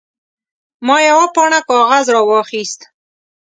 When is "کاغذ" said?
1.69-2.05